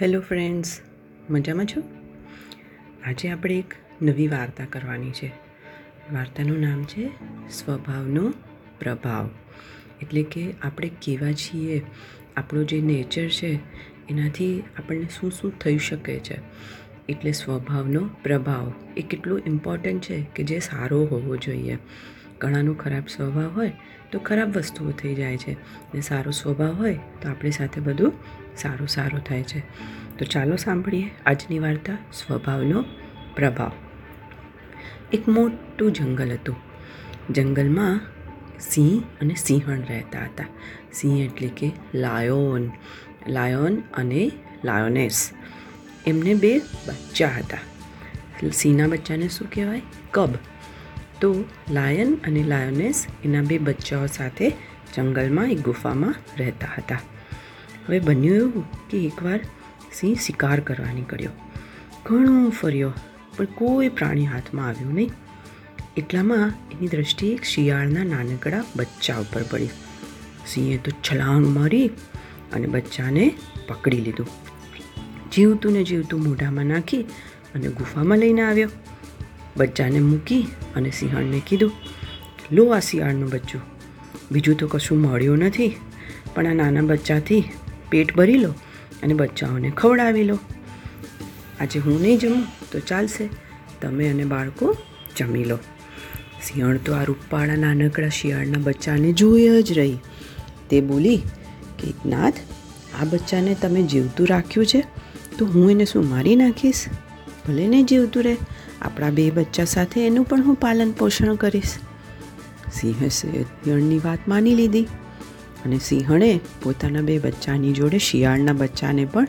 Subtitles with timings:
[0.00, 0.80] Hello friends,
[1.30, 1.82] મજામાં છો?
[3.06, 5.26] આજે આપણે એક નવી વાર્તા કરવાની છે.
[6.12, 7.10] વાર્તાનું નામ છે
[7.50, 8.32] સ્વભાવનો
[8.78, 9.30] પ્રભાવ.
[10.02, 11.82] એટલે કે આપણે કેવા છીએ,
[12.36, 13.54] આપણો જે નેચર છે,
[14.08, 16.38] એનાથી આપણને શું શું થઈ શકે છે.
[17.08, 21.78] એટલે સ્વભાવનો પ્રભાવ એ કેટલો ઇમ્પોર્ટન્ટ છે કે જે સારો હોવો જોઈએ.
[22.38, 23.72] ઘણાનો ખરાબ સ્વભાવ હોય
[24.12, 25.52] તો ખરાબ વસ્તુઓ થઈ જાય છે.
[25.94, 28.12] ને સારો સ્વભાવ હોય તો આપણી સાથે બધું
[28.56, 29.60] સારું સારું થાય છે.
[30.18, 32.84] તો ચાલો સાંભળીએ આજની વાર્તા સ્વભાવનો
[33.36, 33.70] પ્રભાવ.
[35.12, 36.56] એક મોટું જંગલ હતું.
[37.30, 38.00] જંગલમાં
[38.60, 40.44] સિંહ અને સિંહણ રહેતા હતા.
[40.92, 42.70] સિંહ એટલે કે લાયોન
[43.28, 44.32] લાયોન અને
[44.64, 45.30] લાયોનેસ.
[46.06, 47.58] એમને બે બચ્ચા હતા.
[48.52, 49.82] સિંહના બચ્ચાને શું કહેવાય?
[50.10, 50.28] કબ.
[51.22, 54.50] તો લાયન અને લાયોનેસ એના બે બચ્ચાઓ સાથે
[54.94, 57.00] જંગલમાં એક ગુફામાં રહેતા હતા.
[57.86, 59.40] હવે બન્યું એવું કે એકવાર
[59.92, 61.30] સિંહ શિકાર કરવા નીકળ્યો.
[62.06, 62.92] ઘણું ફર્યો,
[63.36, 65.10] પણ કોઈ પ્રાણી હાથમાં આવ્યું નહીં.
[65.96, 69.70] એટલામાં એની દ્રષ્ટિ એક શિયાળના નાનકડા બચ્ચા ઉપર પડી
[70.46, 71.88] સિંહે તો છલાંગ મારી
[72.52, 73.34] અને બચ્ચાને
[73.68, 74.26] પકડી લીધું.
[75.32, 77.02] જીવતું ને જીવતું મોઢામાં નાખી
[77.54, 78.68] અને ગુફામાં લઈને આવ્યો.
[79.56, 81.72] બચ્ચાને મૂકી અને સિંહણને કીધું,
[82.52, 83.60] લો આ શિયાળનું બચ્ચું.
[84.32, 85.76] બીજું તો કશું મળ્યું નથી,
[86.34, 87.44] પણ આ નાના બચ્ચાથી
[87.90, 88.54] પેટ ભરી લો
[89.02, 90.38] અને બચ્ચાઓને ખવડાવી લો.
[91.60, 93.28] આજે હું નહીં જમું, તો ચાલશે.
[93.80, 94.76] તમે અને બાળકો
[95.16, 95.58] જમી લો.
[96.42, 99.98] સિંહણ તો આ રૂપાળા નાનકડા શિયાળના બચ્ચાને જોઈ જ રહી.
[100.70, 101.16] તે બોલી
[101.78, 102.34] કે નાથ
[103.00, 104.84] આ બચ્ચાને તમે જીવતું રાખ્યું છે,
[105.38, 106.84] તો હું એને શું મારી નાખીશ?
[107.48, 108.36] ભલે ને જીવતું રહે
[108.82, 111.74] આપણા બે બચ્ચા સાથે એનું પણ હું પાલન પોષણ કરીશ.
[112.72, 114.82] સિંહે શિયાળની વાત માની લીધી
[115.64, 119.28] અને સિંહણે પોતાના બે બચ્ચાની જોડે શિયાળના બચ્ચાને પણ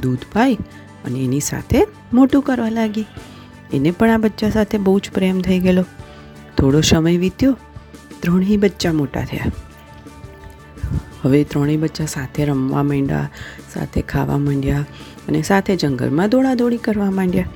[0.00, 0.54] દૂધ પાઈ
[1.04, 3.06] અને એની સાથે મોટું કરવા લાગી.
[3.72, 5.84] એને પણ આ બચ્ચા સાથે બહુ જ પ્રેમ થઈ ગયેલો.
[6.58, 7.58] થોડો સમય વીત્યો,
[8.20, 9.50] ત્રણેય બચ્ચા મોટા થયા.
[11.22, 13.30] હવે ત્રણેય બચ્ચા સાથે રમવા માંડ્યા,
[13.74, 14.86] સાથે ખાવા માંડ્યા
[15.28, 17.48] અને સાથે જંગલમાં દોડાદોડી કરવા માંડ્યા.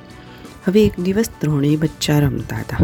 [0.67, 2.77] હવે એક દિવસ ત્રણેય બચ્ચા રમતા હતા.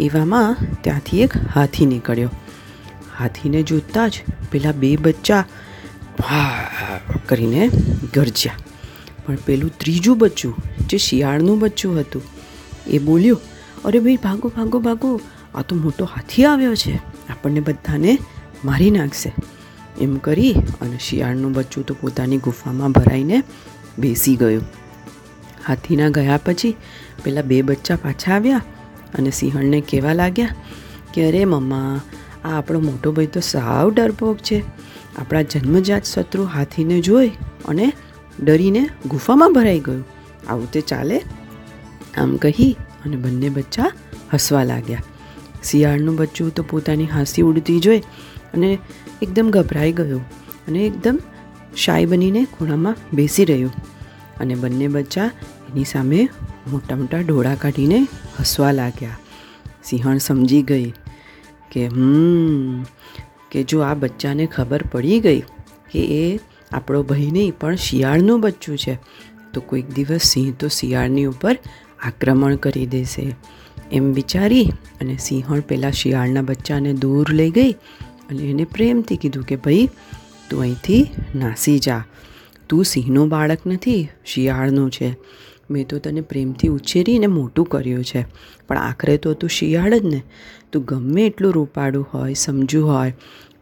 [0.00, 2.30] એવામાં ત્યાંથી એક હાથી નીકળ્યો.
[3.18, 5.44] હાથીને જોતાં જ પેલા બે બચ્ચા
[6.18, 6.70] ભા
[7.26, 7.70] કરીને
[8.14, 8.54] ગરજ્યા.
[9.26, 10.54] પણ પેલું ત્રીજું બચ્ચું,
[10.86, 12.22] જે શિયાળનું બચ્ચું હતું,
[12.86, 13.40] એ બોલ્યું,
[13.84, 15.20] અરે ભાઈ, ભાગો ભાગો ભાગો.
[15.54, 16.96] આ તો મોટો હાથી આવ્યો છે.
[17.28, 18.18] આપણને બધાને
[18.64, 19.34] મારી નાખશે.
[20.00, 23.42] એમ કરી અને શિયાળનું બચ્ચું તો પોતાની ગુફામાં ભરાઈને
[23.98, 24.62] બેસી ગયું.
[25.66, 26.76] હાથીના ગયા પછી
[27.24, 28.62] પેલા બે બચ્ચા પાછા આવ્યા
[29.14, 30.48] અને સિંહણને કહેવા લાગ્યા
[31.14, 32.00] કે, અરે મમ્મા,
[32.44, 34.62] આ આપણો મોટો ભાઈ તો સાવ ડરપોક છે.
[35.16, 37.28] આપણા જન્મજાત શત્રુ હાથીને જોઈ
[37.64, 37.92] અને
[38.42, 40.04] ડરીને ગુફામાં ભરાઈ ગયું.
[40.48, 41.22] આવું તે ચાલે?
[42.16, 43.92] આમ કહી અને બંને બચ્ચા
[44.34, 45.02] હસવા લાગ્યા.
[45.68, 48.02] શિયાળનું બચ્ચું તો પોતાની હાંસી ઉડતી જોઈ
[48.54, 48.70] અને
[49.22, 50.22] એકદમ ગભરાઈ ગયો
[50.68, 51.20] અને એકદમ
[51.76, 53.72] શાય બનીને ખૂણામાં બેસી રહ્યું.
[54.40, 55.30] અને બંને બચ્ચા
[55.68, 56.20] એની સામે
[56.70, 57.98] મોટા મોટા ઢોળા કાઢીને
[58.40, 59.18] હસવા લાગ્યા.
[59.84, 60.88] સિંહણ સમજી ગઈ
[61.72, 62.82] કે હમ,
[63.50, 65.40] કે જો આ બચ્ચાને ખબર પડી ગઈ
[65.90, 66.38] કે એ
[66.72, 68.94] આપણો ભાઈ નહીં, પણ શિયાળનું બચ્ચું છે,
[69.52, 71.54] તો કોઈક દિવસ સિંહ તો શિયાળની ઉપર
[72.04, 73.26] આક્રમણ કરી દેશે.
[73.92, 74.64] એમ વિચારી
[75.00, 77.72] અને સિંહણ પહેલાં શિયાળના બચ્ચાને દૂર લઈ ગઈ
[78.30, 79.88] અને એને પ્રેમથી કીધું કે, ભાઈ,
[80.50, 82.04] તું અહીંથી નાસી જા.
[82.68, 85.16] તું સિંહનો બાળક નથી, શિયાળનું છે.
[85.70, 88.26] મેં તો તને પ્રેમથી ઉછેરીને મોટું કર્યું છે.
[88.68, 90.22] પણ આખરે તો તું શિયાળ જ ને.
[90.72, 93.14] તું ગમે એટલું રૂપાળું હોય, સમજુ હોય,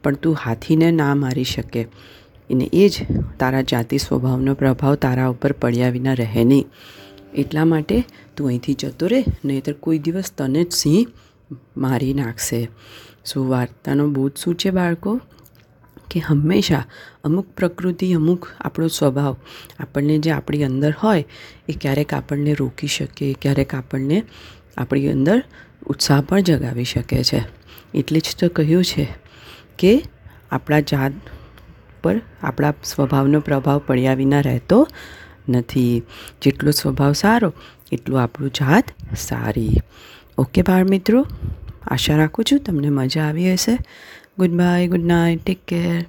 [0.02, 1.82] પણ તું હાથીને ના મારી શકે.
[1.82, 3.06] અને એ જ
[3.38, 6.66] તારા જાતિ સ્વભાવનો પ્રભાવ તારા ઉપર પડ્યા વિના રહે નહીં.
[7.34, 8.04] એટલા માટે
[8.36, 11.06] તું અહીંથી જતો રહે, નહીંતર કોઈ દિવસ તને જ સિંહ
[11.76, 12.68] મારી નાખશે.
[13.24, 15.20] સો વાર્તાનો બોધ શું છે બાળકો?
[16.10, 16.84] કે હંમેશા
[17.24, 19.36] અમુક પ્રકૃતિ, અમુક આપણો સ્વભાવ
[19.78, 21.24] આપણને જે આપણી અંદર હોય,
[21.68, 24.24] એ ક્યારેક આપણને રોકી શકે, ક્યારેક આપણને
[24.76, 25.42] આપણી અંદર
[25.86, 27.42] ઉત્સાહ પણ જગાવી શકે છે.
[27.94, 29.08] એટલે જ તો કહ્યું છે
[29.78, 30.02] કે
[30.50, 31.12] આપણા જાત
[32.02, 34.88] પર આપણા સ્વભાવનો પ્રભાવ પડ્યા વિના રહેતો
[35.48, 36.02] નથી.
[36.42, 37.52] જેટલો સ્વભાવ સારો,
[37.92, 38.84] એટલું આપણું જાત
[39.16, 39.76] સારી.
[40.38, 41.26] ઓકે બાળ મિત્રો
[41.86, 43.78] આશા રાખું છું તમને મજા આવી હશે.
[44.38, 46.04] Good bye good night take care